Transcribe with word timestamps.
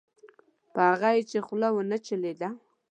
په 0.73 0.79
هغه 0.89 1.09
یې 1.15 1.23
چې 1.29 1.37
خوله 1.45 1.69
ونه 1.73 1.97
چلېده. 2.07 2.49